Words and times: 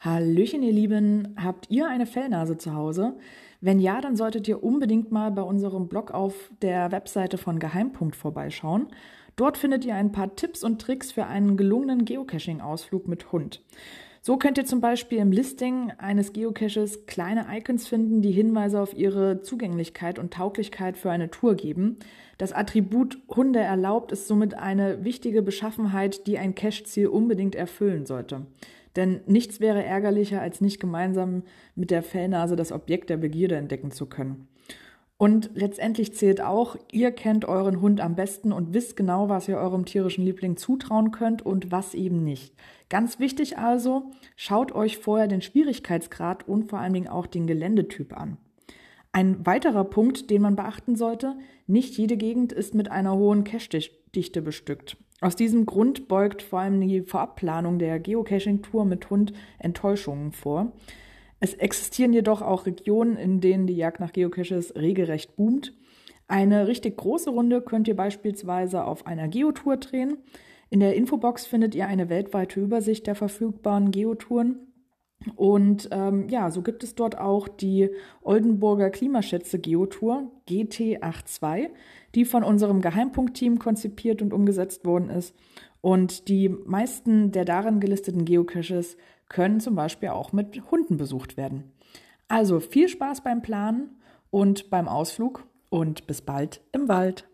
Hallöchen, 0.00 0.62
ihr 0.62 0.72
Lieben. 0.72 1.34
Habt 1.36 1.70
ihr 1.70 1.86
eine 1.86 2.06
Fellnase 2.06 2.56
zu 2.56 2.74
Hause? 2.74 3.18
Wenn 3.60 3.78
ja, 3.78 4.00
dann 4.00 4.16
solltet 4.16 4.48
ihr 4.48 4.64
unbedingt 4.64 5.12
mal 5.12 5.30
bei 5.30 5.42
unserem 5.42 5.88
Blog 5.88 6.10
auf 6.10 6.50
der 6.62 6.90
Webseite 6.92 7.36
von 7.36 7.58
Geheimpunkt 7.58 8.16
vorbeischauen. 8.16 8.88
Dort 9.36 9.58
findet 9.58 9.84
ihr 9.84 9.94
ein 9.94 10.12
paar 10.12 10.34
Tipps 10.34 10.64
und 10.64 10.80
Tricks 10.80 11.12
für 11.12 11.26
einen 11.26 11.58
gelungenen 11.58 12.06
Geocaching-Ausflug 12.06 13.06
mit 13.06 13.32
Hund. 13.32 13.62
So 14.22 14.36
könnt 14.36 14.58
ihr 14.58 14.66
zum 14.66 14.82
Beispiel 14.82 15.16
im 15.16 15.32
Listing 15.32 15.92
eines 15.96 16.34
Geocaches 16.34 17.06
kleine 17.06 17.46
Icons 17.50 17.88
finden, 17.88 18.20
die 18.20 18.32
Hinweise 18.32 18.78
auf 18.78 18.92
ihre 18.94 19.40
Zugänglichkeit 19.40 20.18
und 20.18 20.34
Tauglichkeit 20.34 20.98
für 20.98 21.10
eine 21.10 21.30
Tour 21.30 21.54
geben. 21.54 21.96
Das 22.36 22.52
Attribut 22.52 23.16
Hunde 23.30 23.60
erlaubt 23.60 24.12
ist 24.12 24.28
somit 24.28 24.52
eine 24.52 25.04
wichtige 25.04 25.40
Beschaffenheit, 25.40 26.26
die 26.26 26.36
ein 26.36 26.54
Cache-Ziel 26.54 27.06
unbedingt 27.06 27.54
erfüllen 27.54 28.04
sollte. 28.04 28.44
Denn 28.94 29.20
nichts 29.26 29.58
wäre 29.58 29.82
ärgerlicher, 29.82 30.42
als 30.42 30.60
nicht 30.60 30.80
gemeinsam 30.80 31.44
mit 31.74 31.90
der 31.90 32.02
Fellnase 32.02 32.56
das 32.56 32.72
Objekt 32.72 33.08
der 33.08 33.16
Begierde 33.16 33.56
entdecken 33.56 33.90
zu 33.90 34.04
können. 34.04 34.48
Und 35.20 35.50
letztendlich 35.52 36.14
zählt 36.14 36.40
auch, 36.40 36.76
ihr 36.92 37.12
kennt 37.12 37.44
euren 37.44 37.82
Hund 37.82 38.00
am 38.00 38.14
besten 38.14 38.52
und 38.52 38.72
wisst 38.72 38.96
genau, 38.96 39.28
was 39.28 39.48
ihr 39.48 39.58
eurem 39.58 39.84
tierischen 39.84 40.24
Liebling 40.24 40.56
zutrauen 40.56 41.10
könnt 41.10 41.44
und 41.44 41.70
was 41.70 41.92
eben 41.92 42.24
nicht. 42.24 42.54
Ganz 42.88 43.18
wichtig 43.18 43.58
also, 43.58 44.12
schaut 44.34 44.72
euch 44.72 44.96
vorher 44.96 45.28
den 45.28 45.42
Schwierigkeitsgrad 45.42 46.48
und 46.48 46.70
vor 46.70 46.78
allen 46.78 46.94
Dingen 46.94 47.08
auch 47.08 47.26
den 47.26 47.46
Geländetyp 47.46 48.18
an. 48.18 48.38
Ein 49.12 49.44
weiterer 49.44 49.84
Punkt, 49.84 50.30
den 50.30 50.40
man 50.40 50.56
beachten 50.56 50.96
sollte, 50.96 51.36
nicht 51.66 51.98
jede 51.98 52.16
Gegend 52.16 52.54
ist 52.54 52.74
mit 52.74 52.90
einer 52.90 53.14
hohen 53.14 53.44
Cache-Dichte 53.44 54.40
bestückt. 54.40 54.96
Aus 55.20 55.36
diesem 55.36 55.66
Grund 55.66 56.08
beugt 56.08 56.40
vor 56.40 56.60
allem 56.60 56.80
die 56.80 57.02
Vorabplanung 57.02 57.78
der 57.78 58.00
Geocaching-Tour 58.00 58.86
mit 58.86 59.10
Hund 59.10 59.34
Enttäuschungen 59.58 60.32
vor. 60.32 60.72
Es 61.40 61.54
existieren 61.54 62.12
jedoch 62.12 62.42
auch 62.42 62.66
Regionen, 62.66 63.16
in 63.16 63.40
denen 63.40 63.66
die 63.66 63.76
Jagd 63.76 63.98
nach 63.98 64.12
Geocaches 64.12 64.74
regelrecht 64.76 65.36
boomt. 65.36 65.74
Eine 66.28 66.68
richtig 66.68 66.98
große 66.98 67.30
Runde 67.30 67.62
könnt 67.62 67.88
ihr 67.88 67.96
beispielsweise 67.96 68.84
auf 68.84 69.06
einer 69.06 69.26
Geotour 69.26 69.78
drehen. 69.78 70.18
In 70.68 70.80
der 70.80 70.94
Infobox 70.94 71.46
findet 71.46 71.74
ihr 71.74 71.88
eine 71.88 72.08
weltweite 72.08 72.60
Übersicht 72.60 73.06
der 73.06 73.16
verfügbaren 73.16 73.90
Geotouren. 73.90 74.69
Und 75.36 75.88
ähm, 75.92 76.28
ja, 76.28 76.50
so 76.50 76.62
gibt 76.62 76.82
es 76.82 76.94
dort 76.94 77.18
auch 77.18 77.46
die 77.46 77.90
Oldenburger 78.22 78.90
Klimaschätze 78.90 79.58
Geotour 79.58 80.30
GT82, 80.48 81.68
die 82.14 82.24
von 82.24 82.42
unserem 82.42 82.80
Geheimpunktteam 82.80 83.58
konzipiert 83.58 84.22
und 84.22 84.32
umgesetzt 84.32 84.86
worden 84.86 85.10
ist. 85.10 85.34
Und 85.82 86.28
die 86.28 86.48
meisten 86.48 87.32
der 87.32 87.44
darin 87.44 87.80
gelisteten 87.80 88.24
Geocaches 88.24 88.96
können 89.28 89.60
zum 89.60 89.74
Beispiel 89.74 90.10
auch 90.10 90.32
mit 90.32 90.70
Hunden 90.70 90.96
besucht 90.96 91.36
werden. 91.36 91.72
Also 92.28 92.60
viel 92.60 92.88
Spaß 92.88 93.22
beim 93.22 93.42
Planen 93.42 94.00
und 94.30 94.70
beim 94.70 94.88
Ausflug 94.88 95.46
und 95.68 96.06
bis 96.06 96.22
bald 96.22 96.62
im 96.72 96.88
Wald. 96.88 97.28